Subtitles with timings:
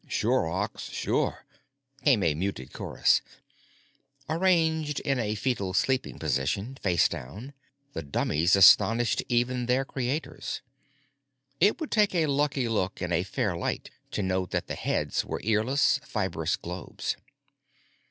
[0.07, 0.89] "Sure, Ox.
[0.89, 1.45] Sure,"
[2.03, 3.21] came a muted chorus.
[4.27, 7.53] Arranged in a fetal sleeping position, face down,
[7.93, 10.61] the dummies astonished even their creators.
[11.59, 15.23] It would take a lucky look in a fair light to note that the heads
[15.23, 17.15] were earless, fibrous globes.